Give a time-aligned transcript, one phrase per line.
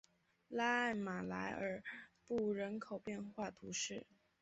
[0.49, 1.83] 拉艾马莱尔
[2.25, 4.07] 布人口变化图示